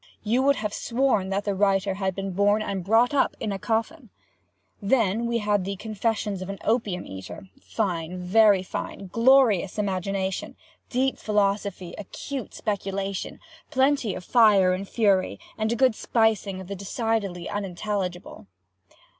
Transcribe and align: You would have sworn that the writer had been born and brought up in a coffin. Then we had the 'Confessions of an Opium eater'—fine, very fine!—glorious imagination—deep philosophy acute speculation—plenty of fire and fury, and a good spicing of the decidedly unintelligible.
You 0.23 0.41
would 0.41 0.55
have 0.55 0.73
sworn 0.73 1.29
that 1.29 1.43
the 1.45 1.53
writer 1.53 1.93
had 1.93 2.15
been 2.15 2.31
born 2.31 2.63
and 2.63 2.83
brought 2.83 3.13
up 3.13 3.35
in 3.39 3.51
a 3.51 3.59
coffin. 3.59 4.09
Then 4.81 5.27
we 5.27 5.37
had 5.37 5.63
the 5.63 5.75
'Confessions 5.75 6.41
of 6.41 6.49
an 6.49 6.57
Opium 6.63 7.05
eater'—fine, 7.05 8.17
very 8.19 8.63
fine!—glorious 8.63 9.77
imagination—deep 9.77 11.19
philosophy 11.19 11.93
acute 11.99 12.55
speculation—plenty 12.55 14.15
of 14.15 14.25
fire 14.25 14.73
and 14.73 14.89
fury, 14.89 15.39
and 15.55 15.71
a 15.71 15.75
good 15.75 15.93
spicing 15.93 16.59
of 16.59 16.65
the 16.67 16.75
decidedly 16.75 17.47
unintelligible. 17.47 18.47